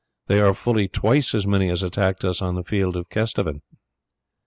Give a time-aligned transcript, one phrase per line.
[0.25, 3.61] There are full twice as many as attacked us on the field of Kesteven."